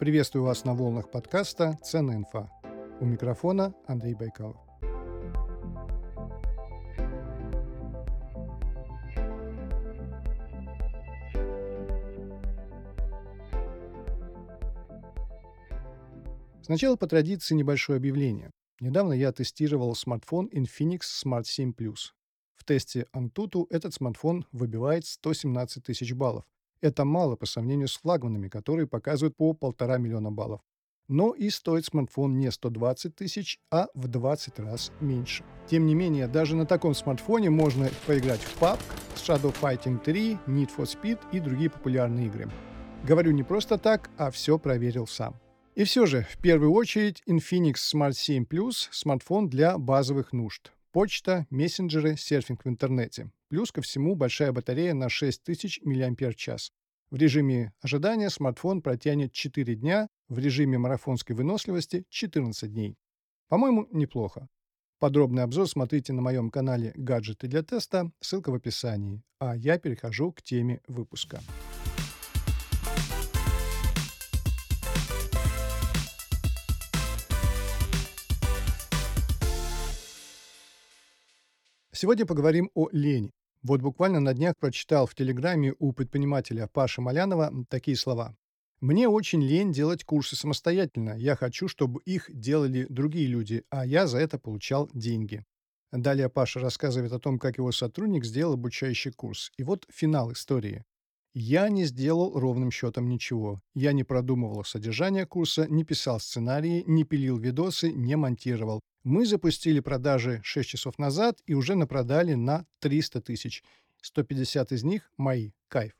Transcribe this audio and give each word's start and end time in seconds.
Приветствую 0.00 0.46
вас 0.46 0.64
на 0.64 0.72
волнах 0.72 1.10
подкаста 1.10 1.78
«Ценная 1.82 2.16
инфа». 2.16 2.50
У 3.00 3.04
микрофона 3.04 3.74
Андрей 3.86 4.14
Байкалов. 4.14 4.56
Сначала 16.62 16.96
по 16.96 17.06
традиции 17.06 17.54
небольшое 17.54 17.98
объявление. 17.98 18.50
Недавно 18.80 19.12
я 19.12 19.32
тестировал 19.32 19.94
смартфон 19.94 20.48
Infinix 20.50 21.00
Smart 21.22 21.44
7 21.44 21.72
Plus. 21.72 22.14
В 22.56 22.64
тесте 22.64 23.04
Antutu 23.14 23.66
этот 23.68 23.92
смартфон 23.92 24.46
выбивает 24.50 25.04
117 25.04 25.84
тысяч 25.84 26.14
баллов. 26.14 26.46
Это 26.80 27.04
мало 27.04 27.36
по 27.36 27.46
сравнению 27.46 27.88
с 27.88 27.96
флагманами, 27.96 28.48
которые 28.48 28.86
показывают 28.86 29.36
по 29.36 29.52
полтора 29.52 29.98
миллиона 29.98 30.30
баллов. 30.30 30.60
Но 31.08 31.32
и 31.32 31.50
стоит 31.50 31.84
смартфон 31.84 32.38
не 32.38 32.50
120 32.50 33.16
тысяч, 33.16 33.58
а 33.70 33.88
в 33.94 34.06
20 34.06 34.60
раз 34.60 34.92
меньше. 35.00 35.44
Тем 35.66 35.86
не 35.86 35.94
менее, 35.94 36.28
даже 36.28 36.54
на 36.54 36.66
таком 36.66 36.94
смартфоне 36.94 37.50
можно 37.50 37.90
поиграть 38.06 38.40
в 38.40 38.62
PUBG, 38.62 38.78
Shadow 39.16 39.54
Fighting 39.60 40.02
3, 40.02 40.38
Need 40.46 40.70
for 40.76 40.84
Speed 40.84 41.18
и 41.32 41.40
другие 41.40 41.68
популярные 41.68 42.26
игры. 42.26 42.48
Говорю 43.04 43.32
не 43.32 43.42
просто 43.42 43.76
так, 43.76 44.08
а 44.18 44.30
все 44.30 44.58
проверил 44.58 45.06
сам. 45.06 45.34
И 45.74 45.84
все 45.84 46.06
же, 46.06 46.26
в 46.30 46.38
первую 46.38 46.72
очередь, 46.72 47.22
Infinix 47.28 47.74
Smart 47.92 48.12
7 48.12 48.44
Plus– 48.44 48.88
смартфон 48.90 49.48
для 49.48 49.78
базовых 49.78 50.32
нужд. 50.32 50.72
Почта, 50.92 51.46
мессенджеры, 51.50 52.16
серфинг 52.16 52.64
в 52.64 52.68
интернете. 52.68 53.30
Плюс 53.48 53.72
ко 53.72 53.80
всему 53.80 54.14
большая 54.14 54.52
батарея 54.52 54.94
на 54.94 55.08
6000 55.08 55.80
мАч. 55.84 56.48
В 57.10 57.16
режиме 57.16 57.72
ожидания 57.80 58.30
смартфон 58.30 58.82
протянет 58.82 59.32
4 59.32 59.74
дня, 59.74 60.08
в 60.28 60.38
режиме 60.38 60.78
марафонской 60.78 61.34
выносливости 61.34 62.04
14 62.08 62.72
дней. 62.72 62.96
По-моему, 63.48 63.88
неплохо. 63.90 64.46
Подробный 65.00 65.42
обзор 65.42 65.68
смотрите 65.68 66.12
на 66.12 66.22
моем 66.22 66.50
канале 66.50 66.92
«Гаджеты 66.94 67.48
для 67.48 67.64
теста», 67.64 68.12
ссылка 68.20 68.52
в 68.52 68.54
описании. 68.54 69.24
А 69.40 69.56
я 69.56 69.80
перехожу 69.80 70.30
к 70.30 70.40
теме 70.40 70.82
выпуска. 70.86 71.40
Сегодня 81.90 82.24
поговорим 82.24 82.70
о 82.74 82.88
лени. 82.92 83.32
Вот 83.62 83.82
буквально 83.82 84.20
на 84.20 84.32
днях 84.32 84.56
прочитал 84.56 85.06
в 85.06 85.14
Телеграме 85.14 85.74
у 85.78 85.92
предпринимателя 85.92 86.66
Паши 86.66 87.02
Малянова 87.02 87.52
такие 87.68 87.96
слова. 87.96 88.34
«Мне 88.80 89.06
очень 89.06 89.42
лень 89.42 89.72
делать 89.72 90.04
курсы 90.04 90.34
самостоятельно. 90.34 91.14
Я 91.18 91.36
хочу, 91.36 91.68
чтобы 91.68 92.00
их 92.06 92.30
делали 92.32 92.86
другие 92.88 93.26
люди, 93.26 93.64
а 93.68 93.84
я 93.84 94.06
за 94.06 94.18
это 94.18 94.38
получал 94.38 94.88
деньги». 94.94 95.44
Далее 95.92 96.30
Паша 96.30 96.60
рассказывает 96.60 97.12
о 97.12 97.18
том, 97.18 97.38
как 97.38 97.58
его 97.58 97.70
сотрудник 97.72 98.24
сделал 98.24 98.54
обучающий 98.54 99.12
курс. 99.12 99.52
И 99.58 99.64
вот 99.64 99.84
финал 99.90 100.32
истории. 100.32 100.84
Я 101.32 101.68
не 101.68 101.84
сделал 101.84 102.36
ровным 102.38 102.72
счетом 102.72 103.08
ничего. 103.08 103.62
Я 103.72 103.92
не 103.92 104.02
продумывал 104.02 104.64
содержание 104.64 105.26
курса, 105.26 105.68
не 105.68 105.84
писал 105.84 106.18
сценарии, 106.18 106.82
не 106.88 107.04
пилил 107.04 107.38
видосы, 107.38 107.92
не 107.92 108.16
монтировал. 108.16 108.80
Мы 109.04 109.24
запустили 109.24 109.78
продажи 109.78 110.40
6 110.42 110.68
часов 110.68 110.98
назад 110.98 111.38
и 111.46 111.54
уже 111.54 111.76
напродали 111.76 112.34
на 112.34 112.66
300 112.80 113.20
тысяч. 113.20 113.62
150 114.02 114.72
из 114.72 114.82
них 114.82 115.12
мои. 115.16 115.52
Кайф. 115.68 115.92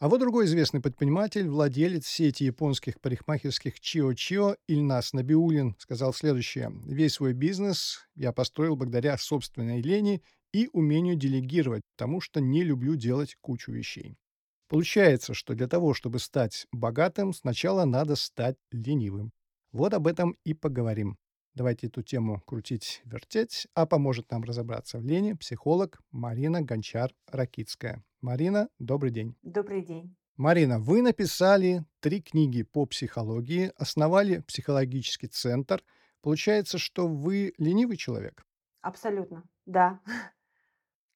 А 0.00 0.08
вот 0.08 0.18
другой 0.18 0.46
известный 0.46 0.80
предприниматель, 0.80 1.48
владелец 1.48 2.06
сети 2.06 2.42
японских 2.42 3.00
парикмахерских 3.00 3.80
Чио-Чио 3.80 4.56
Ильнас 4.66 5.12
Набиулин 5.12 5.76
сказал 5.78 6.12
следующее. 6.12 6.72
«Весь 6.84 7.14
свой 7.14 7.34
бизнес 7.34 8.00
я 8.16 8.32
построил 8.32 8.74
благодаря 8.74 9.16
собственной 9.16 9.80
лени 9.80 10.22
и 10.52 10.68
умению 10.72 11.14
делегировать, 11.14 11.82
потому 11.96 12.20
что 12.20 12.40
не 12.40 12.64
люблю 12.64 12.96
делать 12.96 13.36
кучу 13.40 13.70
вещей». 13.70 14.18
Получается, 14.68 15.32
что 15.32 15.54
для 15.54 15.68
того, 15.68 15.94
чтобы 15.94 16.18
стать 16.18 16.66
богатым, 16.72 17.32
сначала 17.32 17.84
надо 17.84 18.16
стать 18.16 18.56
ленивым. 18.72 19.32
Вот 19.72 19.94
об 19.94 20.06
этом 20.06 20.36
и 20.44 20.54
поговорим. 20.54 21.18
Давайте 21.54 21.86
эту 21.86 22.02
тему 22.02 22.42
крутить-вертеть, 22.46 23.66
а 23.74 23.86
поможет 23.86 24.30
нам 24.30 24.42
разобраться 24.42 24.98
в 24.98 25.04
лени 25.04 25.32
психолог 25.32 26.00
Марина 26.10 26.62
Гончар-Ракицкая. 26.62 28.02
Марина, 28.20 28.68
добрый 28.78 29.10
день. 29.10 29.36
Добрый 29.42 29.82
день. 29.82 30.14
Марина, 30.36 30.78
вы 30.78 31.00
написали 31.00 31.84
три 32.00 32.20
книги 32.20 32.62
по 32.62 32.84
психологии, 32.84 33.72
основали 33.76 34.40
психологический 34.40 35.28
центр. 35.28 35.82
Получается, 36.20 36.76
что 36.76 37.08
вы 37.08 37.54
ленивый 37.56 37.96
человек? 37.96 38.44
Абсолютно, 38.82 39.44
да. 39.64 40.00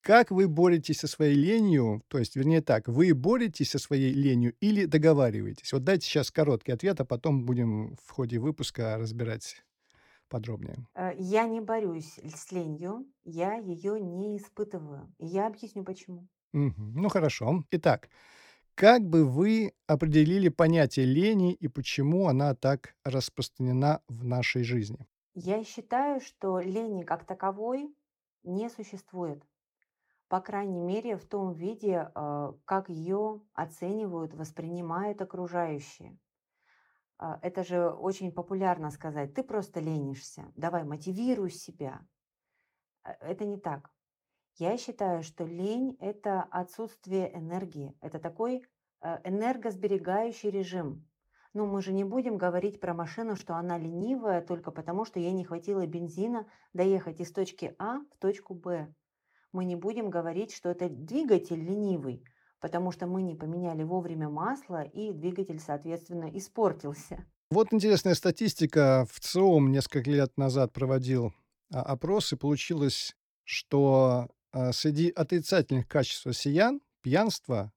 Как 0.02 0.30
вы 0.30 0.48
боретесь 0.48 1.00
со 1.00 1.06
своей 1.06 1.34
ленью? 1.34 2.02
То 2.08 2.18
есть, 2.18 2.34
вернее 2.34 2.62
так, 2.62 2.88
вы 2.88 3.14
боретесь 3.14 3.70
со 3.70 3.78
своей 3.78 4.12
ленью 4.12 4.54
или 4.60 4.86
договариваетесь? 4.86 5.72
Вот 5.72 5.84
дайте 5.84 6.06
сейчас 6.06 6.30
короткий 6.30 6.72
ответ, 6.72 7.00
а 7.00 7.04
потом 7.04 7.44
будем 7.44 7.96
в 7.96 8.10
ходе 8.10 8.38
выпуска 8.38 8.96
разбирать 8.96 9.62
подробнее. 10.28 10.86
Э, 10.94 11.10
я 11.18 11.48
не 11.48 11.60
борюсь 11.60 12.18
с 12.22 12.52
ленью, 12.52 13.12
я 13.24 13.54
ее 13.56 14.00
не 14.00 14.36
испытываю. 14.36 15.12
Я 15.18 15.48
объясню 15.48 15.82
почему. 15.84 16.28
Мгм. 16.52 16.94
Ну 16.94 17.08
хорошо. 17.08 17.64
Итак, 17.70 18.08
как 18.74 19.02
бы 19.08 19.24
вы 19.24 19.72
определили 19.86 20.48
понятие 20.48 21.06
лени 21.06 21.54
и 21.54 21.68
почему 21.68 22.28
она 22.28 22.54
так 22.54 22.96
распространена 23.04 24.02
в 24.08 24.24
нашей 24.24 24.64
жизни? 24.64 25.06
Я 25.34 25.64
считаю, 25.64 26.20
что 26.20 26.60
лени 26.60 27.02
как 27.02 27.24
таковой 27.26 27.92
не 28.44 28.70
существует. 28.70 29.42
По 30.30 30.40
крайней 30.40 30.78
мере, 30.78 31.16
в 31.16 31.26
том 31.26 31.54
виде, 31.54 32.08
а, 32.14 32.54
как 32.64 32.88
ее 32.88 33.42
оценивают, 33.52 34.32
воспринимают 34.32 35.20
окружающие. 35.20 36.20
А, 37.18 37.40
это 37.42 37.64
же 37.64 37.90
очень 37.90 38.30
популярно 38.30 38.92
сказать, 38.92 39.34
ты 39.34 39.42
просто 39.42 39.80
ленишься, 39.80 40.52
давай 40.54 40.84
мотивируй 40.84 41.50
себя. 41.50 42.06
А, 43.02 43.10
это 43.14 43.44
не 43.44 43.58
так. 43.58 43.90
Я 44.54 44.76
считаю, 44.76 45.24
что 45.24 45.44
лень– 45.44 45.96
это 45.98 46.42
отсутствие 46.44 47.36
энергии, 47.36 47.98
это 48.00 48.20
такой 48.20 48.64
энергосберегающий 49.00 50.50
режим. 50.50 51.08
Но 51.54 51.66
мы 51.66 51.82
же 51.82 51.92
не 51.92 52.04
будем 52.04 52.38
говорить 52.38 52.78
про 52.78 52.94
машину, 52.94 53.34
что 53.34 53.56
она 53.56 53.78
ленивая 53.78 54.42
только 54.42 54.70
потому, 54.70 55.04
что 55.04 55.18
ей 55.18 55.32
не 55.32 55.44
хватило 55.44 55.84
бензина 55.88 56.46
доехать 56.72 57.18
из 57.18 57.32
точки 57.32 57.74
А 57.80 57.98
в 58.12 58.18
точку 58.20 58.54
Б 58.54 58.94
мы 59.52 59.64
не 59.64 59.76
будем 59.76 60.10
говорить, 60.10 60.54
что 60.54 60.70
это 60.70 60.88
двигатель 60.88 61.62
ленивый, 61.62 62.24
потому 62.60 62.92
что 62.92 63.06
мы 63.06 63.22
не 63.22 63.34
поменяли 63.34 63.82
вовремя 63.82 64.28
масло, 64.28 64.82
и 64.82 65.12
двигатель, 65.12 65.60
соответственно, 65.60 66.30
испортился. 66.32 67.26
Вот 67.50 67.72
интересная 67.72 68.14
статистика. 68.14 69.06
В 69.10 69.18
ЦИОМ 69.20 69.72
несколько 69.72 70.10
лет 70.10 70.36
назад 70.36 70.72
проводил 70.72 71.32
а, 71.72 71.82
опрос, 71.82 72.32
и 72.32 72.36
получилось, 72.36 73.16
что 73.44 74.28
а, 74.52 74.72
среди 74.72 75.10
отрицательных 75.10 75.88
качеств 75.88 76.26
россиян 76.26 76.80
пьянство 77.02 77.72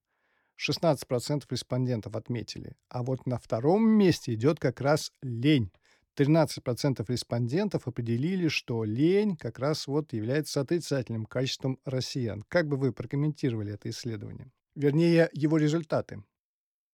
16% 0.59 1.43
респондентов 1.49 2.15
отметили. 2.15 2.75
А 2.89 3.03
вот 3.03 3.25
на 3.25 3.39
втором 3.39 3.87
месте 3.87 4.33
идет 4.33 4.59
как 4.59 4.81
раз 4.81 5.11
лень. 5.21 5.71
13% 6.17 7.03
респондентов 7.07 7.87
определили, 7.87 8.47
что 8.47 8.83
лень 8.83 9.35
как 9.35 9.59
раз 9.59 9.87
вот 9.87 10.13
является 10.13 10.61
отрицательным 10.61 11.25
качеством 11.25 11.79
россиян. 11.85 12.43
Как 12.47 12.67
бы 12.67 12.77
вы 12.77 12.91
прокомментировали 12.91 13.73
это 13.73 13.89
исследование? 13.89 14.51
Вернее, 14.75 15.29
его 15.33 15.57
результаты. 15.57 16.23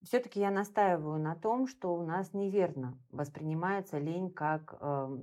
Все-таки 0.03 0.39
я 0.39 0.51
настаиваю 0.51 1.19
на 1.19 1.35
том, 1.35 1.67
что 1.67 1.93
у 1.93 2.05
нас 2.05 2.33
неверно 2.33 2.97
воспринимается 3.09 3.97
лень 3.97 4.31
как 4.31 4.75
э, 4.79 5.17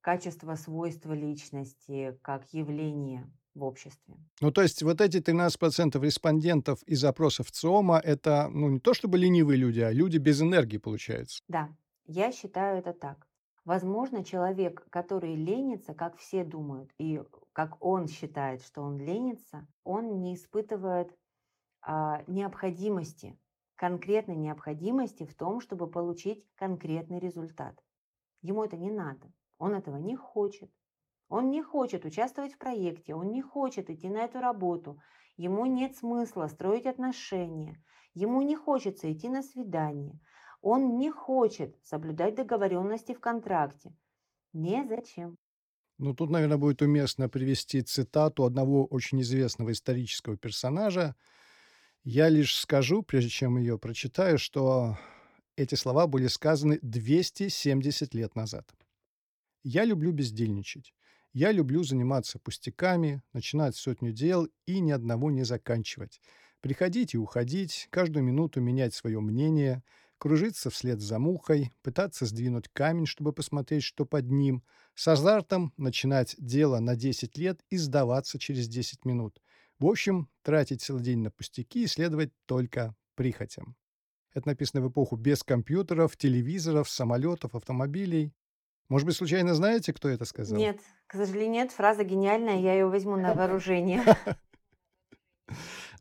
качество, 0.00 0.54
свойство 0.54 1.12
личности, 1.12 2.18
как 2.22 2.46
явление 2.52 3.30
в 3.54 3.64
обществе. 3.64 4.16
Ну, 4.40 4.50
то 4.50 4.62
есть 4.62 4.82
вот 4.82 5.00
эти 5.02 5.18
13% 5.18 6.00
респондентов 6.02 6.82
из 6.84 7.04
опросов 7.04 7.50
ЦИОМа– 7.50 8.00
это 8.04 8.48
ну, 8.48 8.70
не 8.70 8.80
то 8.80 8.94
чтобы 8.94 9.18
ленивые 9.18 9.58
люди, 9.58 9.80
а 9.80 9.92
люди 9.92 10.16
без 10.16 10.40
энергии, 10.40 10.78
получается. 10.78 11.42
Да, 11.48 11.68
я 12.04 12.32
считаю 12.32 12.78
это 12.78 12.92
так. 12.92 13.28
Возможно, 13.64 14.24
человек, 14.24 14.84
который 14.90 15.36
ленится, 15.36 15.94
как 15.94 16.16
все 16.16 16.44
думают, 16.44 16.90
и 16.98 17.22
как 17.52 17.82
он 17.84 18.08
считает, 18.08 18.62
что 18.62 18.82
он 18.82 18.98
ленится, 18.98 19.68
он 19.84 20.18
не 20.18 20.34
испытывает 20.34 21.16
а, 21.80 22.24
необходимости, 22.26 23.38
конкретной 23.76 24.36
необходимости 24.36 25.24
в 25.24 25.34
том, 25.34 25.60
чтобы 25.60 25.88
получить 25.88 26.44
конкретный 26.56 27.20
результат. 27.20 27.80
Ему 28.40 28.64
это 28.64 28.76
не 28.76 28.90
надо, 28.90 29.32
он 29.58 29.74
этого 29.74 29.96
не 29.96 30.16
хочет. 30.16 30.72
Он 31.28 31.50
не 31.50 31.62
хочет 31.62 32.04
участвовать 32.04 32.52
в 32.52 32.58
проекте, 32.58 33.14
он 33.14 33.30
не 33.30 33.40
хочет 33.40 33.88
идти 33.88 34.10
на 34.10 34.18
эту 34.18 34.40
работу, 34.40 35.00
ему 35.36 35.64
нет 35.64 35.96
смысла 35.96 36.46
строить 36.48 36.84
отношения, 36.84 37.82
ему 38.12 38.42
не 38.42 38.54
хочется 38.54 39.10
идти 39.10 39.30
на 39.30 39.42
свидание, 39.42 40.20
Он 40.62 40.96
не 40.96 41.10
хочет 41.10 41.76
соблюдать 41.82 42.36
договоренности 42.36 43.12
в 43.14 43.20
контракте. 43.20 43.94
Незачем. 44.52 45.36
Ну, 45.98 46.14
тут, 46.14 46.30
наверное, 46.30 46.56
будет 46.56 46.82
уместно 46.82 47.28
привести 47.28 47.82
цитату 47.82 48.44
одного 48.44 48.86
очень 48.86 49.20
известного 49.20 49.72
исторического 49.72 50.36
персонажа. 50.36 51.14
Я 52.04 52.28
лишь 52.28 52.56
скажу, 52.56 53.02
прежде 53.02 53.30
чем 53.30 53.58
ее 53.58 53.78
прочитаю, 53.78 54.38
что 54.38 54.96
эти 55.56 55.74
слова 55.74 56.06
были 56.06 56.28
сказаны 56.28 56.78
270 56.82 58.14
лет 58.14 58.34
назад. 58.34 58.72
«Я 59.62 59.84
люблю 59.84 60.12
бездельничать. 60.12 60.94
Я 61.32 61.52
люблю 61.52 61.82
заниматься 61.82 62.38
пустяками, 62.38 63.22
начинать 63.32 63.76
сотню 63.76 64.12
дел 64.12 64.48
и 64.66 64.80
ни 64.80 64.90
одного 64.90 65.30
не 65.30 65.44
заканчивать. 65.44 66.20
Приходить 66.60 67.14
и 67.14 67.18
уходить, 67.18 67.88
каждую 67.90 68.24
минуту 68.24 68.60
менять 68.60 68.94
свое 68.94 69.20
мнение, 69.20 69.82
кружиться 70.22 70.70
вслед 70.70 71.00
за 71.00 71.18
мухой, 71.18 71.72
пытаться 71.82 72.26
сдвинуть 72.26 72.68
камень, 72.68 73.06
чтобы 73.06 73.32
посмотреть, 73.32 73.82
что 73.82 74.06
под 74.06 74.30
ним, 74.30 74.62
с 74.94 75.08
азартом 75.08 75.72
начинать 75.76 76.36
дело 76.38 76.78
на 76.78 76.94
10 76.94 77.36
лет 77.38 77.60
и 77.70 77.76
сдаваться 77.76 78.38
через 78.38 78.68
10 78.68 79.04
минут. 79.04 79.42
В 79.80 79.86
общем, 79.86 80.28
тратить 80.42 80.80
целый 80.80 81.02
день 81.02 81.18
на 81.18 81.32
пустяки 81.32 81.82
и 81.82 81.88
следовать 81.88 82.30
только 82.46 82.94
прихотям. 83.16 83.74
Это 84.32 84.46
написано 84.46 84.80
в 84.80 84.90
эпоху 84.90 85.16
без 85.16 85.42
компьютеров, 85.42 86.16
телевизоров, 86.16 86.88
самолетов, 86.88 87.56
автомобилей. 87.56 88.32
Может 88.88 89.06
быть, 89.06 89.16
случайно 89.16 89.56
знаете, 89.56 89.92
кто 89.92 90.08
это 90.08 90.24
сказал? 90.24 90.56
Нет, 90.56 90.78
к 91.08 91.16
сожалению, 91.16 91.50
нет. 91.50 91.72
Фраза 91.72 92.04
гениальная, 92.04 92.60
я 92.60 92.74
ее 92.74 92.86
возьму 92.86 93.16
на 93.16 93.34
вооружение. 93.34 94.04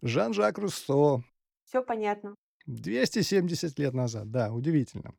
Жан-Жак 0.03 0.59
Руссо. 0.59 1.23
Все 1.65 1.81
понятно. 1.81 2.35
270 2.67 3.79
лет 3.79 3.93
назад, 3.93 4.31
да, 4.31 4.51
удивительно. 4.51 5.13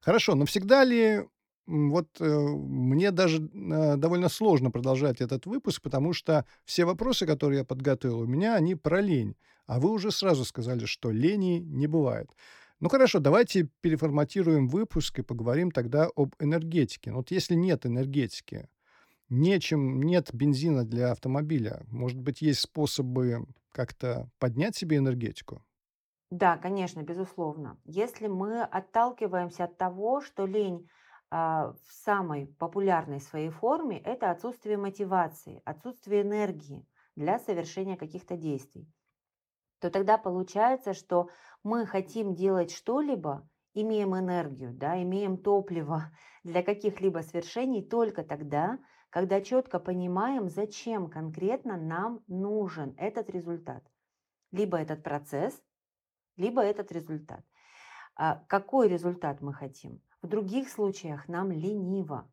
Хорошо, 0.00 0.34
но 0.34 0.46
всегда 0.46 0.84
ли 0.84 1.26
вот 1.66 2.08
э, 2.20 2.24
мне 2.26 3.10
даже 3.10 3.38
э, 3.38 3.96
довольно 3.96 4.28
сложно 4.28 4.70
продолжать 4.70 5.20
этот 5.20 5.46
выпуск, 5.46 5.82
потому 5.82 6.12
что 6.12 6.44
все 6.64 6.84
вопросы, 6.84 7.26
которые 7.26 7.58
я 7.58 7.64
подготовил 7.64 8.20
у 8.20 8.26
меня, 8.26 8.56
они 8.56 8.74
про 8.74 9.00
лень. 9.00 9.36
А 9.66 9.78
вы 9.78 9.90
уже 9.90 10.10
сразу 10.10 10.44
сказали, 10.44 10.84
что 10.86 11.10
лени 11.10 11.60
не 11.60 11.86
бывает. 11.86 12.30
Ну 12.80 12.88
хорошо, 12.88 13.20
давайте 13.20 13.68
переформатируем 13.82 14.66
выпуск 14.66 15.18
и 15.18 15.22
поговорим 15.22 15.70
тогда 15.70 16.08
об 16.16 16.34
энергетике. 16.40 17.12
Вот 17.12 17.30
если 17.30 17.54
нет 17.54 17.86
энергетики, 17.86 18.68
нечем, 19.28 20.02
нет 20.02 20.30
бензина 20.32 20.84
для 20.84 21.12
автомобиля, 21.12 21.84
может 21.88 22.18
быть, 22.18 22.40
есть 22.40 22.60
способы 22.60 23.44
как-то 23.70 24.28
поднять 24.38 24.76
себе 24.76 24.96
энергетику? 24.96 25.62
Да, 26.30 26.56
конечно, 26.56 27.02
безусловно. 27.02 27.78
Если 27.84 28.28
мы 28.28 28.62
отталкиваемся 28.62 29.64
от 29.64 29.76
того, 29.76 30.20
что 30.20 30.46
лень 30.46 30.88
а, 31.28 31.72
в 31.84 31.92
самой 31.92 32.46
популярной 32.46 33.20
своей 33.20 33.50
форме– 33.50 33.98
это 33.98 34.30
отсутствие 34.30 34.76
мотивации, 34.76 35.60
отсутствие 35.64 36.22
энергии 36.22 36.86
для 37.16 37.38
совершения 37.40 37.96
каких-то 37.96 38.36
действий, 38.36 38.88
то 39.80 39.90
тогда 39.90 40.18
получается, 40.18 40.94
что 40.94 41.30
мы 41.64 41.84
хотим 41.86 42.34
делать 42.34 42.70
что-либо, 42.72 43.48
имеем 43.74 44.16
энергию, 44.16 44.72
да, 44.72 45.02
имеем 45.02 45.36
топливо 45.36 46.12
для 46.44 46.62
каких-либо 46.62 47.20
свершений 47.20 47.82
только 47.82 48.22
тогда, 48.22 48.78
когда 49.10 49.40
четко 49.40 49.80
понимаем, 49.80 50.48
зачем 50.48 51.10
конкретно 51.10 51.76
нам 51.76 52.22
нужен 52.28 52.94
этот 52.98 53.30
результат. 53.30 53.82
Либо 54.52 54.78
этот 54.78 55.02
процесс, 55.02 55.60
либо 56.40 56.62
этот 56.62 56.92
результат. 56.92 57.44
А 58.16 58.42
какой 58.48 58.88
результат 58.88 59.40
мы 59.40 59.52
хотим? 59.52 60.00
В 60.22 60.26
других 60.26 60.68
случаях 60.68 61.28
нам 61.28 61.52
лениво. 61.52 62.30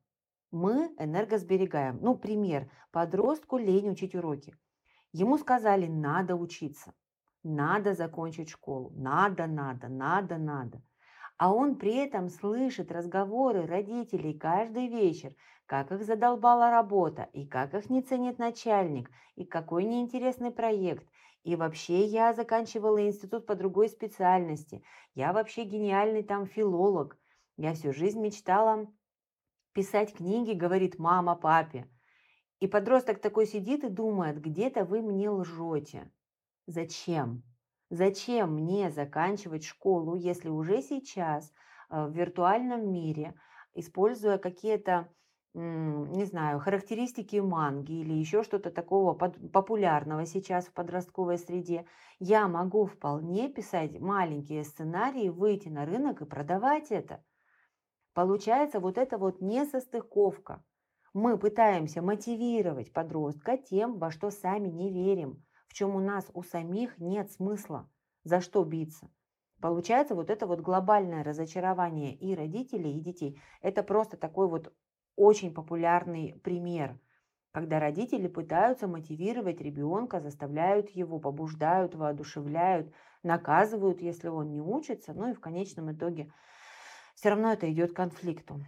Мы 0.52 0.96
энергосберегаем. 0.98 2.00
Ну, 2.02 2.16
пример. 2.16 2.72
Подростку 2.92 3.58
лень 3.58 3.90
учить 3.92 4.16
уроки. 4.16 4.56
Ему 5.14 5.38
сказали, 5.38 5.88
надо 5.88 6.36
учиться, 6.36 6.94
надо 7.44 7.94
закончить 7.94 8.50
школу, 8.50 8.92
надо, 8.96 9.48
надо, 9.48 9.88
надо, 9.88 10.38
надо. 10.38 10.82
А 11.38 11.54
он 11.54 11.76
при 11.76 11.96
этом 11.96 12.30
слышит 12.30 12.92
разговоры 12.92 13.66
родителей 13.66 14.34
каждый 14.38 14.88
вечер, 14.88 15.34
как 15.66 15.92
их 15.92 16.04
задолбала 16.04 16.72
работа, 16.72 17.30
и 17.34 17.46
как 17.46 17.74
их 17.74 17.90
не 17.90 18.02
ценит 18.02 18.38
начальник, 18.38 19.10
и 19.36 19.46
какой 19.46 19.86
неинтересный 19.86 20.52
проект, 20.52 21.08
и 21.48 21.56
вообще 21.56 22.04
я 22.04 22.34
заканчивала 22.34 23.08
институт 23.08 23.46
по 23.46 23.56
другой 23.56 23.88
специальности. 23.88 24.84
Я 25.16 25.32
вообще 25.32 25.64
гениальный 25.64 26.22
там 26.22 26.46
филолог. 26.46 27.18
Я 27.56 27.74
всю 27.74 27.94
жизнь 27.94 28.20
мечтала 28.20 28.86
писать 29.72 30.14
книги, 30.14 30.52
говорит 30.52 31.00
мама 31.00 31.38
папе. 31.38 31.90
И 32.60 32.68
подросток 32.68 33.22
такой 33.22 33.46
сидит 33.46 33.86
и 33.86 33.90
думает, 33.90 34.42
где-то 34.42 34.84
вы 34.84 35.02
мне 35.02 35.30
лжете. 35.30 36.12
Зачем? 36.66 37.44
Зачем 37.90 38.54
мне 38.56 38.92
заканчивать 38.92 39.64
школу, 39.64 40.16
если 40.16 40.50
уже 40.50 40.82
сейчас 40.82 41.54
э, 41.90 42.08
в 42.08 42.12
виртуальном 42.12 42.92
мире, 42.92 43.40
используя 43.74 44.38
какие-то 44.38 45.08
не 45.58 46.26
знаю, 46.26 46.60
характеристики 46.60 47.38
манги 47.38 47.94
или 47.94 48.14
еще 48.14 48.44
что-то 48.44 48.70
такого 48.70 49.14
популярного 49.16 50.26
сейчас 50.28 50.68
в 50.68 50.74
подростковой 50.74 51.40
среде, 51.40 51.88
я 52.20 52.48
могу 52.48 52.86
вполне 52.86 53.50
писать 53.50 54.00
маленькие 54.00 54.64
сценарии, 54.64 55.30
выйти 55.30 55.70
на 55.70 55.86
рынок 55.86 56.22
и 56.22 56.26
продавать 56.26 56.92
это. 56.92 57.24
Получается 58.14 58.80
вот 58.80 59.00
эта 59.00 59.18
вот 59.18 59.42
несостыковка. 59.42 60.64
Мы 61.14 61.40
пытаемся 61.40 62.04
мотивировать 62.04 62.94
подростка 62.94 63.58
тем, 63.58 63.98
во 63.98 64.12
что 64.12 64.30
сами 64.30 64.70
не 64.70 64.92
верим, 64.92 65.44
в 65.68 65.74
чем 65.74 65.96
у 65.96 66.00
нас 66.00 66.30
у 66.36 66.44
самих 66.44 67.00
нет 67.00 67.32
смысла, 67.32 67.90
за 68.24 68.42
что 68.42 68.64
биться. 68.64 69.10
Получается 69.60 70.14
вот 70.14 70.30
это 70.30 70.46
вот 70.46 70.60
глобальное 70.60 71.24
разочарование 71.24 72.14
и 72.14 72.36
родителей, 72.36 72.98
и 72.98 73.02
детей. 73.02 73.42
Это 73.62 73.82
просто 73.82 74.18
такой 74.18 74.48
вот 74.48 74.72
очень 75.18 75.54
популярный 75.54 76.40
пример, 76.44 76.98
когда 77.52 77.80
родители 77.80 78.28
пытаются 78.28 78.88
мотивировать 78.88 79.60
ребенка, 79.60 80.22
заставляют 80.22 80.92
его, 80.92 81.20
побуждают, 81.20 81.96
воодушевляют, 81.96 82.94
наказывают, 83.24 84.02
если 84.02 84.30
он 84.30 84.52
не 84.52 84.62
учится, 84.62 85.14
ну 85.14 85.32
и 85.32 85.34
в 85.34 85.42
конечном 85.42 85.92
итоге 85.92 86.32
все 87.16 87.30
равно 87.30 87.52
это 87.52 87.70
идет 87.72 87.92
к 87.94 87.96
конфликту. 87.96 88.64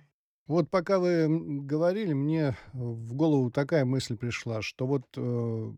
Вот 0.48 0.72
пока 0.72 0.98
вы 0.98 1.28
говорили, 1.62 2.14
мне 2.14 2.58
в 2.74 3.14
голову 3.14 3.52
такая 3.52 3.86
мысль 3.86 4.18
пришла, 4.18 4.64
что 4.64 4.88
вот 4.88 5.06
э, 5.16 5.72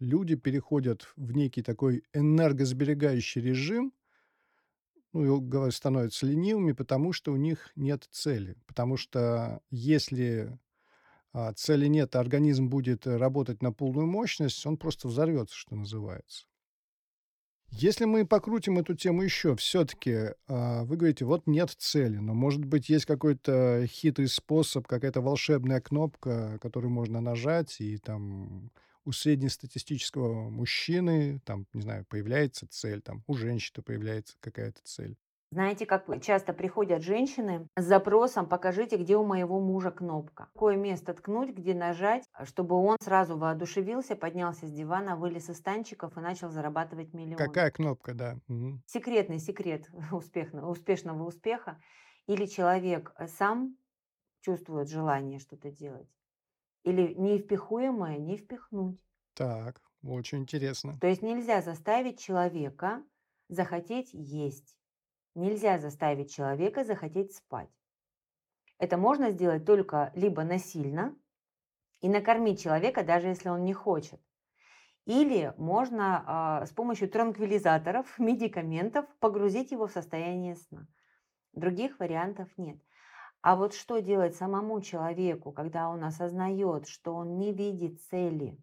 люди 0.00 0.34
переходят 0.34 1.12
в 1.16 1.32
некий 1.32 1.62
такой 1.62 2.02
энергосберегающий 2.12 3.40
режим, 3.40 3.92
ну, 5.12 5.70
становятся 5.70 6.26
ленивыми, 6.26 6.72
потому 6.72 7.12
что 7.12 7.32
у 7.32 7.36
них 7.36 7.70
нет 7.76 8.08
цели. 8.10 8.56
Потому 8.66 8.96
что 8.96 9.60
если 9.70 10.58
а, 11.32 11.52
цели 11.52 11.86
нет, 11.86 12.14
а 12.14 12.20
организм 12.20 12.68
будет 12.68 13.06
работать 13.06 13.62
на 13.62 13.72
полную 13.72 14.06
мощность, 14.06 14.64
он 14.66 14.76
просто 14.76 15.08
взорвется, 15.08 15.56
что 15.56 15.74
называется. 15.74 16.46
Если 17.74 18.04
мы 18.04 18.26
покрутим 18.26 18.78
эту 18.78 18.94
тему 18.94 19.22
еще, 19.22 19.56
все-таки 19.56 20.34
а, 20.46 20.84
вы 20.84 20.96
говорите, 20.98 21.24
вот 21.24 21.46
нет 21.46 21.70
цели, 21.70 22.18
но 22.18 22.34
может 22.34 22.62
быть 22.62 22.90
есть 22.90 23.06
какой-то 23.06 23.86
хитрый 23.86 24.28
способ, 24.28 24.86
какая-то 24.86 25.22
волшебная 25.22 25.80
кнопка, 25.80 26.58
которую 26.60 26.90
можно 26.90 27.22
нажать, 27.22 27.80
и 27.80 27.96
там 27.96 28.70
у 29.04 29.12
среднестатистического 29.12 30.50
мужчины, 30.50 31.40
там, 31.44 31.66
не 31.72 31.82
знаю, 31.82 32.04
появляется 32.08 32.66
цель, 32.68 33.02
там, 33.02 33.22
у 33.26 33.34
женщины 33.34 33.82
появляется 33.82 34.36
какая-то 34.40 34.80
цель. 34.84 35.16
Знаете, 35.52 35.84
как 35.84 36.06
часто 36.22 36.54
приходят 36.54 37.02
женщины 37.02 37.68
с 37.76 37.84
запросом 37.84 38.48
«покажите, 38.48 38.96
где 38.96 39.18
у 39.18 39.24
моего 39.24 39.60
мужа 39.60 39.90
кнопка». 39.90 40.48
Какое 40.54 40.76
место 40.76 41.12
ткнуть, 41.12 41.50
где 41.50 41.74
нажать, 41.74 42.24
чтобы 42.44 42.76
он 42.76 42.96
сразу 43.02 43.36
воодушевился, 43.36 44.16
поднялся 44.16 44.66
с 44.66 44.72
дивана, 44.72 45.14
вылез 45.14 45.50
из 45.50 45.60
танчиков 45.60 46.16
и 46.16 46.20
начал 46.20 46.50
зарабатывать 46.50 47.12
миллион. 47.12 47.36
Какая 47.36 47.70
кнопка, 47.70 48.14
да. 48.14 48.38
Угу. 48.48 48.80
Секретный 48.86 49.38
секрет 49.38 49.90
успешного, 50.12 50.70
успешного 50.70 51.22
успеха. 51.22 51.78
Или 52.26 52.46
человек 52.46 53.12
сам 53.36 53.76
чувствует 54.40 54.88
желание 54.88 55.38
что-то 55.38 55.70
делать. 55.70 56.08
Или 56.84 57.14
невпихуемое 57.14 58.18
не 58.18 58.36
впихнуть. 58.36 59.00
Так, 59.34 59.80
очень 60.02 60.38
интересно. 60.38 60.98
То 61.00 61.06
есть 61.06 61.22
нельзя 61.22 61.62
заставить 61.62 62.20
человека 62.20 63.02
захотеть 63.48 64.10
есть. 64.12 64.76
Нельзя 65.34 65.78
заставить 65.78 66.34
человека 66.34 66.84
захотеть 66.84 67.34
спать. 67.34 67.70
Это 68.78 68.96
можно 68.96 69.30
сделать 69.30 69.64
только 69.64 70.12
либо 70.14 70.42
насильно 70.42 71.16
и 72.00 72.08
накормить 72.08 72.60
человека, 72.60 73.04
даже 73.04 73.28
если 73.28 73.48
он 73.48 73.64
не 73.64 73.72
хочет. 73.72 74.20
Или 75.04 75.52
можно 75.56 76.24
а, 76.26 76.66
с 76.66 76.70
помощью 76.70 77.08
транквилизаторов, 77.08 78.06
медикаментов 78.18 79.06
погрузить 79.20 79.70
его 79.70 79.86
в 79.86 79.92
состояние 79.92 80.56
сна. 80.56 80.86
Других 81.52 81.98
вариантов 81.98 82.48
нет. 82.56 82.78
А 83.42 83.56
вот 83.56 83.74
что 83.74 83.98
делать 83.98 84.36
самому 84.36 84.80
человеку, 84.80 85.50
когда 85.50 85.88
он 85.88 86.04
осознает, 86.04 86.86
что 86.86 87.14
он 87.14 87.38
не 87.38 87.52
видит 87.52 88.00
цели, 88.02 88.56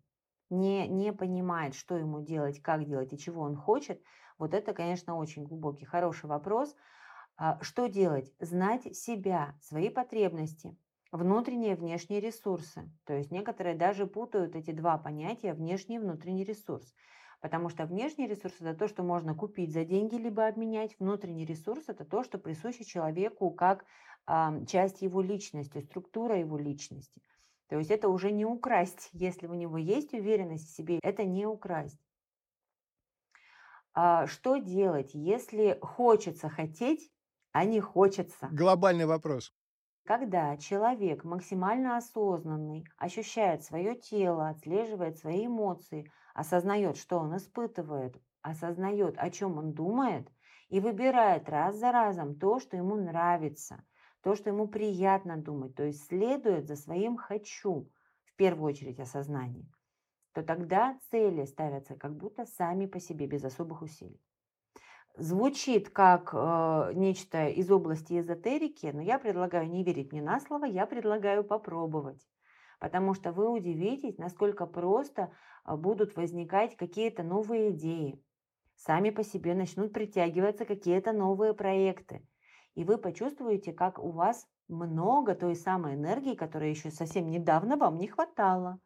не, 0.49 0.87
не 0.87 1.11
понимает, 1.11 1.75
что 1.75 1.97
ему 1.97 2.21
делать, 2.21 2.61
как 2.61 2.85
делать 2.85 3.11
и 3.11 3.17
чего 3.17 3.41
он 3.41 3.57
хочет, 3.57 4.01
вот 4.37 4.53
это, 4.53 4.73
конечно, 4.73 5.17
очень 5.17 5.43
глубокий, 5.43 5.83
хороший 5.83 6.27
вопрос. 6.27 6.73
А, 7.35 7.61
что 7.61 7.87
делать? 7.87 8.33
Знать 8.39 8.95
себя, 8.95 9.53
свои 9.61 9.89
потребности, 9.89 10.77
внутренние 11.11 11.73
и 11.73 11.75
внешние 11.75 12.21
ресурсы. 12.21 12.89
То 13.03 13.13
есть 13.13 13.31
некоторые 13.31 13.75
даже 13.75 14.07
путают 14.07 14.55
эти 14.55 14.71
два 14.71 14.97
понятия 14.97 15.53
внешний 15.53 15.97
и 15.97 15.99
внутренний 15.99 16.45
ресурс. 16.45 16.95
Потому 17.41 17.67
что 17.69 17.85
внешний 17.85 18.27
ресурс– 18.27 18.55
это 18.59 18.73
то, 18.73 18.87
что 18.87 19.03
можно 19.03 19.35
купить 19.35 19.73
за 19.73 19.83
деньги, 19.83 20.15
либо 20.15 20.47
обменять. 20.47 20.95
Внутренний 20.99 21.45
ресурс– 21.45 21.83
это 21.87 22.05
то, 22.05 22.23
что 22.23 22.37
присуще 22.37 22.85
человеку 22.85 23.51
как 23.51 23.85
часть 24.67 25.01
его 25.01 25.21
личности, 25.21 25.79
структура 25.79 26.37
его 26.37 26.57
личности. 26.57 27.21
То 27.67 27.77
есть 27.77 27.91
это 27.91 28.09
уже 28.09 28.31
не 28.31 28.45
украсть. 28.45 29.09
Если 29.13 29.47
у 29.47 29.53
него 29.53 29.77
есть 29.77 30.13
уверенность 30.13 30.67
в 30.67 30.75
себе, 30.75 30.99
это 31.03 31.23
не 31.23 31.45
украсть. 31.45 31.99
А 33.93 34.27
что 34.27 34.57
делать, 34.57 35.11
если 35.13 35.77
хочется 35.81 36.49
хотеть, 36.49 37.11
а 37.51 37.65
не 37.65 37.79
хочется? 37.79 38.47
Глобальный 38.51 39.05
вопрос. 39.05 39.53
Когда 40.05 40.57
человек 40.57 41.23
максимально 41.23 41.97
осознанный, 41.97 42.85
ощущает 42.97 43.63
свое 43.63 43.95
тело, 43.95 44.49
отслеживает 44.49 45.17
свои 45.17 45.45
эмоции, 45.45 46.11
осознает, 46.33 46.97
что 46.97 47.19
он 47.19 47.35
испытывает, 47.35 48.19
осознает, 48.41 49.15
о 49.17 49.29
чем 49.29 49.57
он 49.57 49.73
думает, 49.73 50.27
и 50.69 50.79
выбирает 50.79 51.49
раз 51.49 51.75
за 51.75 51.91
разом 51.91 52.39
то, 52.39 52.59
что 52.59 52.77
ему 52.77 52.95
нравится, 52.95 53.83
то, 54.21 54.35
что 54.35 54.49
ему 54.49 54.67
приятно 54.67 55.37
думать, 55.37 55.75
то 55.75 55.83
есть 55.83 56.07
следует 56.07 56.67
за 56.67 56.75
своим 56.75 57.17
«хочу», 57.17 57.89
в 58.25 58.35
первую 58.35 58.69
очередь 58.69 58.99
осознание, 58.99 59.65
то 60.33 60.43
тогда 60.43 60.97
цели 61.11 61.45
ставятся 61.45 61.95
как 61.95 62.15
будто 62.15 62.45
сами 62.45 62.85
по 62.85 62.99
себе, 62.99 63.27
без 63.27 63.43
особых 63.43 63.81
усилий. 63.81 64.21
Звучит 65.17 65.89
как 65.89 66.29
э, 66.33 66.91
нечто 66.93 67.47
из 67.47 67.69
области 67.69 68.19
эзотерики, 68.19 68.91
но 68.93 69.01
я 69.01 69.19
предлагаю 69.19 69.69
не 69.69 69.83
верить 69.83 70.13
мне 70.13 70.21
на 70.21 70.39
слово, 70.39 70.65
я 70.65 70.85
предлагаю 70.85 71.43
попробовать. 71.43 72.25
Потому 72.79 73.13
что 73.13 73.33
вы 73.33 73.49
удивитесь, 73.49 74.17
насколько 74.17 74.65
просто 74.65 75.33
э, 75.65 75.75
будут 75.75 76.15
возникать 76.15 76.77
какие-то 76.77 77.23
новые 77.23 77.71
идеи. 77.71 78.23
Сами 78.75 79.09
по 79.09 79.25
себе 79.25 79.55
начнут 79.55 79.91
притягиваться 79.91 80.63
какие-то 80.63 81.11
новые 81.11 81.53
проекты. 81.53 82.25
И 82.75 82.83
вы 82.83 82.97
почувствуете, 82.97 83.73
как 83.73 83.99
у 83.99 84.11
вас 84.11 84.47
много 84.67 85.35
той 85.35 85.55
самой 85.55 85.95
энергии, 85.95 86.35
которой 86.35 86.69
еще 86.71 86.91
совсем 86.91 87.29
недавно 87.29 87.77
вам 87.77 87.97
не 87.99 88.07
хватало. 88.07 88.79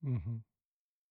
Мгм. 0.00 0.44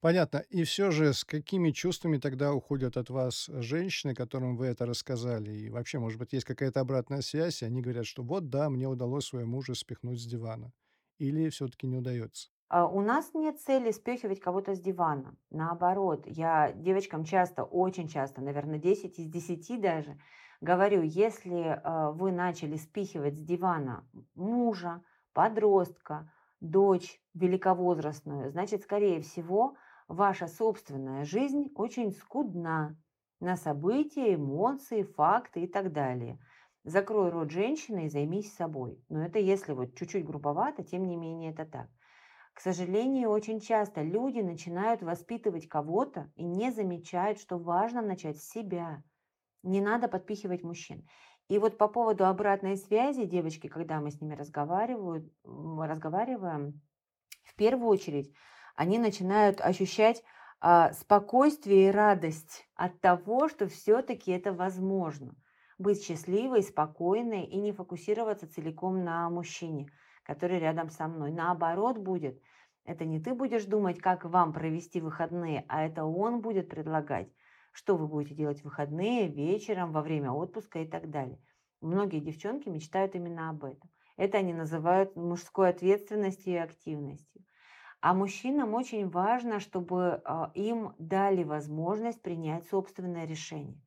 Понятно. 0.02 0.40
И 0.50 0.64
все 0.66 0.92
же, 0.92 1.14
с 1.14 1.26
какими 1.26 1.72
чувствами 1.72 2.18
тогда 2.20 2.54
уходят 2.54 2.98
от 2.98 3.10
вас 3.10 3.48
женщины, 3.54 4.16
которым 4.16 4.58
вы 4.58 4.68
это 4.68 4.86
рассказали? 4.86 5.52
И 5.54 5.70
вообще, 5.70 6.00
может 6.00 6.20
быть, 6.20 6.34
есть 6.34 6.46
какая-то 6.46 6.82
обратная 6.82 7.22
связь, 7.22 7.64
и 7.64 7.66
они 7.66 7.82
говорят, 7.82 8.06
что 8.08 8.24
вот, 8.24 8.50
да, 8.50 8.70
мне 8.70 8.88
удалось 8.88 9.28
своего 9.28 9.50
мужа 9.50 9.76
спихнуть 9.76 10.22
с 10.22 10.26
дивана. 10.28 10.74
Или 11.20 11.50
все-таки 11.50 11.88
не 11.88 11.98
удается? 11.98 12.50
А, 12.70 12.88
У 12.88 13.02
нас 13.02 13.34
нет 13.34 13.60
цели 13.60 13.92
спихивать 13.92 14.40
кого-то 14.40 14.76
с 14.76 14.80
дивана. 14.82 15.36
Наоборот, 15.50 16.24
я 16.26 16.72
девочкам 16.72 17.24
часто, 17.26 17.64
очень 17.64 18.08
часто, 18.08 18.42
наверное, 18.42 18.80
10 18.80 19.20
из 19.20 19.28
10 19.28 19.78
даже, 19.78 20.18
говорю, 20.62 21.02
если 21.02 21.82
а, 21.84 22.12
вы 22.12 22.32
начали 22.32 22.78
спихивать 22.78 23.38
с 23.38 23.44
дивана 23.44 24.08
мужа, 24.36 25.04
подростка, 25.34 26.32
дочь 26.60 27.20
великовозрастную, 27.34 28.52
значит, 28.52 28.84
скорее 28.84 29.22
всего, 29.22 29.76
ваша 30.08 30.48
собственная 30.48 31.26
жизнь 31.26 31.72
очень 31.76 32.12
скудна 32.12 32.98
на 33.40 33.56
события, 33.56 34.36
эмоции, 34.36 35.04
факты 35.04 35.64
и 35.64 35.68
так 35.68 35.92
далее. 35.92 36.40
Закрой 36.84 37.30
рот 37.30 37.52
женщины 37.52 38.06
и 38.06 38.10
займись 38.10 38.54
собой. 38.54 39.04
Но 39.10 39.24
это 39.24 39.40
если 39.40 39.74
вот 39.74 39.96
чуть-чуть 39.96 40.26
грубовато, 40.26 40.84
тем 40.84 41.08
не 41.08 41.16
менее 41.16 41.52
это 41.52 41.66
так. 41.66 41.90
К 42.54 42.60
сожалению, 42.60 43.30
очень 43.30 43.60
часто 43.60 44.02
люди 44.02 44.40
начинают 44.40 45.02
воспитывать 45.02 45.68
кого-то 45.68 46.32
и 46.36 46.44
не 46.44 46.72
замечают, 46.72 47.40
что 47.40 47.58
важно 47.58 48.02
начать 48.02 48.38
с 48.38 48.50
себя. 48.50 49.04
Не 49.64 49.82
надо 49.82 50.08
подпихивать 50.08 50.64
мужчин. 50.64 51.08
И 51.48 51.58
вот 51.58 51.78
по 51.78 51.88
поводу 51.88 52.26
обратной 52.26 52.78
связи, 52.78 53.26
девочки, 53.26 53.68
когда 53.68 54.00
мы 54.00 54.12
с 54.12 54.22
ними 54.22 54.36
разговаривают, 54.36 55.32
разговариваем, 55.44 56.82
в 57.44 57.56
первую 57.56 57.90
очередь 57.90 58.34
они 58.76 58.98
начинают 59.00 59.60
ощущать 59.60 60.24
а, 60.62 60.94
спокойствие 60.94 61.90
и 61.90 61.92
радость 61.92 62.68
от 62.76 63.02
того, 63.02 63.50
что 63.50 63.68
все-таки 63.68 64.32
это 64.32 64.54
возможно. 64.54 65.36
Быть 65.78 66.04
счастливой, 66.04 66.64
спокойной 66.64 67.44
и 67.44 67.60
не 67.60 67.72
фокусироваться 67.72 68.48
целиком 68.48 69.04
на 69.04 69.30
мужчине, 69.30 69.92
который 70.24 70.60
рядом 70.60 70.90
со 70.90 71.08
мной. 71.08 71.32
Наоборот 71.32 71.98
будет. 71.98 72.40
Это 72.86 73.06
не 73.06 73.20
ты 73.20 73.34
будешь 73.34 73.66
думать, 73.66 74.00
как 74.00 74.26
вам 74.26 74.54
провести 74.54 75.02
выходные, 75.02 75.66
а 75.68 75.84
это 75.84 76.06
он 76.06 76.42
будет 76.42 76.70
предлагать, 76.70 77.30
что 77.72 77.98
вы 77.98 78.08
будете 78.08 78.36
делать 78.36 78.62
в 78.62 78.66
выходные, 78.66 79.28
вечером, 79.28 79.92
во 79.92 80.02
время 80.02 80.32
отпуска 80.32 80.80
и 80.80 80.88
так 80.88 81.10
далее. 81.10 81.40
Многие 81.82 82.20
девчонки 82.20 82.70
мечтают 82.70 83.16
именно 83.16 83.50
об 83.50 83.64
этом. 83.64 83.90
Это 84.18 84.38
они 84.38 84.54
называют 84.54 85.16
мужской 85.16 85.70
ответственностью 85.70 86.54
и 86.54 86.58
активностью. 86.58 87.44
А 88.02 88.14
мужчинам 88.14 88.74
очень 88.74 89.10
важно, 89.10 89.60
чтобы 89.60 90.22
а, 90.26 90.52
им 90.56 90.96
дали 90.98 91.44
возможность 91.44 92.22
принять 92.22 92.68
собственное 92.68 93.26
решение. 93.26 93.82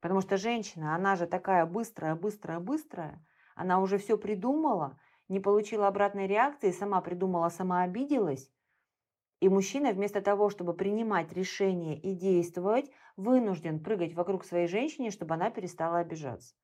Потому 0.00 0.20
что 0.20 0.36
женщина, 0.36 0.94
она 0.94 1.16
же 1.16 1.26
такая 1.26 1.64
быстрая, 1.64 2.14
быстрая, 2.14 2.60
быстрая, 2.60 3.24
она 3.54 3.80
уже 3.80 3.98
все 3.98 4.18
придумала, 4.18 4.98
не 5.28 5.40
получила 5.40 5.86
обратной 5.86 6.26
реакции, 6.26 6.72
сама 6.72 7.00
придумала, 7.00 7.48
сама 7.48 7.82
обиделась. 7.82 8.50
И 9.44 9.48
мужчина 9.50 9.92
вместо 9.92 10.22
того, 10.22 10.48
чтобы 10.48 10.72
принимать 10.72 11.30
решение 11.34 11.98
и 11.98 12.14
действовать, 12.14 12.90
вынужден 13.18 13.78
прыгать 13.78 14.14
вокруг 14.14 14.42
своей 14.42 14.68
женщины, 14.68 15.10
чтобы 15.10 15.34
она 15.34 15.50
перестала 15.50 15.98
обижаться. 15.98 16.54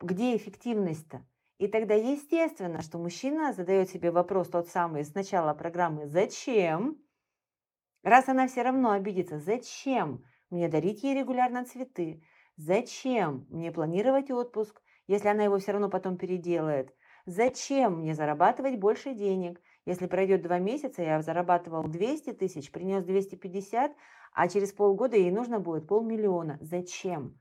Где 0.00 0.34
эффективность-то? 0.34 1.26
И 1.58 1.68
тогда 1.68 1.92
естественно, 1.92 2.80
что 2.80 2.96
мужчина 2.96 3.52
задает 3.52 3.90
себе 3.90 4.10
вопрос 4.10 4.48
тот 4.48 4.68
самый 4.68 5.04
с 5.04 5.12
начала 5.12 5.52
программы 5.52 6.06
«Зачем?». 6.06 6.96
Раз 8.02 8.26
она 8.30 8.48
все 8.48 8.62
равно 8.62 8.92
обидится, 8.92 9.38
зачем 9.38 10.24
мне 10.48 10.70
дарить 10.70 11.02
ей 11.02 11.14
регулярно 11.14 11.66
цветы? 11.66 12.22
Зачем 12.56 13.46
мне 13.50 13.70
планировать 13.70 14.30
отпуск, 14.30 14.80
если 15.08 15.28
она 15.28 15.44
его 15.44 15.58
все 15.58 15.72
равно 15.72 15.90
потом 15.90 16.16
переделает? 16.16 16.96
Зачем 17.26 17.98
мне 17.98 18.14
зарабатывать 18.14 18.78
больше 18.78 19.12
денег, 19.12 19.60
если 19.88 20.06
пройдет 20.06 20.42
два 20.42 20.58
месяца, 20.58 21.02
я 21.02 21.22
зарабатывал 21.22 21.84
200 21.84 22.34
тысяч, 22.34 22.70
принес 22.70 23.04
250, 23.04 23.96
а 24.34 24.48
через 24.48 24.70
полгода 24.70 25.16
ей 25.16 25.30
нужно 25.30 25.60
будет 25.60 25.88
полмиллиона. 25.88 26.58
Зачем? 26.60 27.38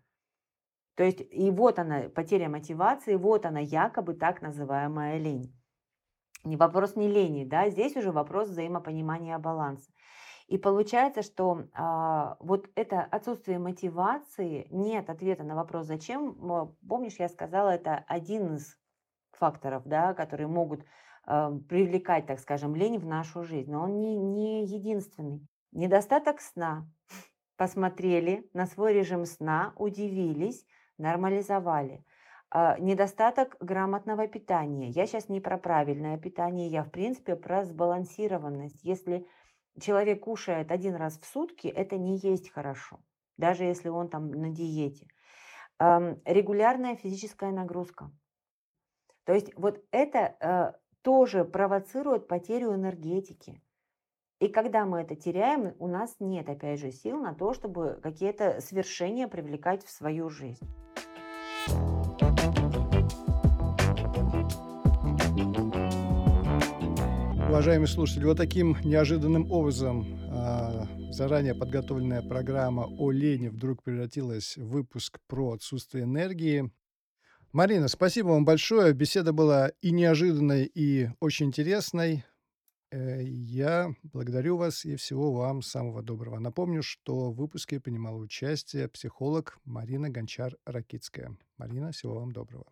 То 0.95 1.03
есть 1.03 1.19
и 1.19 1.51
вот 1.51 1.77
она, 1.77 2.03
потеря 2.07 2.47
мотивации, 2.47 3.15
вот 3.15 3.45
она 3.45 3.59
якобы 3.59 4.13
так 4.13 4.41
называемая 4.41 5.17
лень. 5.17 5.53
Не 6.45 6.55
вопрос 6.55 6.95
не 6.95 7.09
лени, 7.09 7.43
да, 7.43 7.69
здесь 7.69 7.97
уже 7.97 8.13
вопрос 8.13 8.47
взаимопонимания 8.47 9.37
баланса. 9.37 9.91
И 10.47 10.57
получается, 10.57 11.23
что 11.23 11.65
а, 11.73 12.37
вот 12.39 12.69
это 12.75 13.01
отсутствие 13.01 13.59
мотивации, 13.59 14.67
нет 14.71 15.09
ответа 15.09 15.43
на 15.43 15.55
вопрос 15.55 15.87
«зачем?». 15.87 16.77
Помнишь, 16.87 17.19
я 17.19 17.27
сказала, 17.27 17.71
это 17.71 18.05
один 18.07 18.55
из 18.55 18.79
факторов, 19.33 19.83
да, 19.85 20.13
которые 20.13 20.47
могут 20.47 20.85
привлекать, 21.27 22.25
так 22.25 22.39
скажем, 22.39 22.75
лень 22.75 22.99
в 22.99 23.05
нашу 23.05 23.43
жизнь, 23.43 23.69
но 23.69 23.83
он 23.83 23.99
не, 23.99 24.15
не 24.15 24.65
единственный. 24.65 25.45
Недостаток 25.73 26.39
сна. 26.39 26.89
Посмотрели 27.57 28.49
на 28.53 28.65
свой 28.65 28.93
режим 28.93 29.25
сна, 29.25 29.73
удивились, 29.75 30.65
нормализовали. 30.97 32.05
А, 32.49 32.79
недостаток 32.79 33.57
грамотного 33.59 34.27
питания. 34.27 34.89
Я 34.89 35.05
сейчас 35.05 35.27
не 35.27 35.41
про 35.41 35.57
правильное 35.57 36.17
питание, 36.17 36.69
я 36.69 36.83
в 36.83 36.91
принципе 36.91 37.35
про 37.35 37.65
сбалансированность. 37.65 38.83
Если 38.83 39.27
человек 39.79 40.23
кушает 40.23 40.71
один 40.71 40.95
раз 40.95 41.19
в 41.19 41.25
сутки, 41.25 41.67
это 41.67 41.97
не 41.97 42.17
есть 42.17 42.49
хорошо, 42.49 43.01
даже 43.35 43.65
если 43.65 43.89
он 43.89 44.07
там 44.09 44.31
на 44.31 44.49
диете. 44.49 45.07
Регулярная 45.79 46.95
физическая 46.95 47.51
нагрузка. 47.51 48.11
То 49.25 49.33
есть 49.33 49.53
вот 49.55 49.83
это 49.91 50.37
э, 50.39 50.71
тоже 51.07 51.45
провоцирует 51.45 52.27
потерю 52.27 52.73
энергетики. 52.73 53.61
И 54.41 54.49
когда 54.49 54.85
мы 54.85 54.99
это 54.99 55.15
теряем, 55.15 55.73
у 55.79 55.87
нас 55.87 56.13
нет, 56.19 56.49
опять 56.49 56.81
же, 56.81 56.91
сил 56.91 57.17
на 57.17 57.33
то, 57.33 57.53
чтобы 57.53 57.97
какие-то 58.03 58.59
свершения 58.59 59.29
привлекать 59.29 59.85
в 59.85 59.89
свою 59.89 60.27
жизнь. 60.27 60.67
Уважаемые 67.47 67.87
слушатели, 67.87 68.25
вот 68.25 68.35
таким 68.35 68.75
неожиданным 68.83 69.49
образом 69.49 70.05
а, 70.29 70.87
заранее 71.11 71.55
подготовленная 71.55 72.21
программа 72.21 72.85
о 72.85 73.11
лени 73.11 73.47
вдруг 73.47 73.81
превратилась 73.81 74.57
в 74.57 74.67
выпуск 74.67 75.19
про 75.25 75.53
отсутствие 75.53 76.03
энергии. 76.03 76.69
Марина, 77.57 77.87
спасибо 77.87 78.27
вам 78.27 78.45
большое. 78.45 78.93
Беседа 78.93 79.33
была 79.33 79.69
и 79.81 79.89
неожиданной, 79.89 80.69
и 80.75 81.09
очень 81.19 81.47
интересной. 81.47 82.23
Э, 82.91 83.23
я 83.23 83.95
благодарю 84.03 84.57
вас 84.57 84.85
и 84.85 84.95
всего 84.95 85.33
вам 85.33 85.63
самого 85.63 86.03
доброго. 86.03 86.37
Напомню, 86.37 86.83
что 86.83 87.31
в 87.31 87.35
выпуске 87.35 87.79
принимала 87.79 88.17
участие 88.17 88.87
психолог 88.87 89.57
Марина 89.65 90.11
Гончар-Ракицкая. 90.11 91.35
Марина, 91.57 91.91
всего 91.91 92.19
вам 92.19 92.31
доброго. 92.31 92.67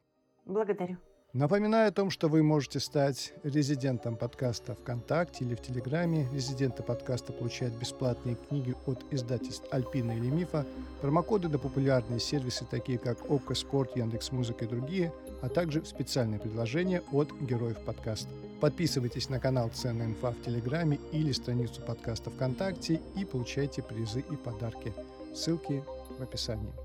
Благодарю. 0.46 0.98
Напоминаю 1.36 1.90
о 1.90 1.92
том, 1.92 2.12
что 2.12 2.30
вы 2.30 2.44
можете 2.44 2.80
стать 2.80 3.34
резидентом 3.44 4.16
подкаста 4.16 4.74
ВКонтакте 4.76 5.44
или 5.44 5.54
в 5.54 5.62
Телеграме. 5.62 6.30
Резиденты 6.32 6.82
подкаста 6.82 7.34
получают 7.34 7.74
бесплатные 7.74 8.38
книги 8.38 8.74
от 8.86 9.04
издательств 9.12 9.68
Альпина 9.70 10.14
или 10.14 10.28
Мифа, 10.28 10.66
промокоды 11.02 11.50
на 11.50 11.60
популярные 11.60 12.22
сервисы, 12.22 12.64
такие 12.64 12.98
как 12.98 13.30
ОККО 13.30 13.54
Спорт, 13.54 13.98
Яндекс 13.98 14.32
Музыка 14.32 14.64
и 14.64 14.70
другие, 14.70 15.12
а 15.42 15.50
также 15.50 15.84
специальные 15.84 16.40
предложения 16.40 17.04
от 17.12 17.30
героев 17.42 17.80
подкаста. 17.80 18.30
Подписывайтесь 18.62 19.28
на 19.28 19.42
канал 19.42 19.70
Ценная 19.74 20.06
инфа 20.06 20.32
в 20.32 20.42
Телеграме 20.42 21.02
или 21.12 21.34
страницу 21.34 21.82
подкаста 21.82 22.30
ВКонтакте 22.30 23.02
и 23.18 23.26
получайте 23.26 23.84
призы 23.84 24.22
и 24.22 24.36
подарки. 24.38 24.94
Ссылки 25.36 25.84
в 26.18 26.24
описании. 26.24 26.85